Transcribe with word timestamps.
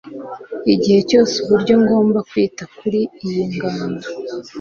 igihe 0.73 0.99
cyose 1.09 1.33
uburyo 1.43 1.73
ngomba 1.81 2.19
kwita 2.29 2.63
kuri 2.77 2.99
iyi 3.25 3.43
ngando 3.53 4.07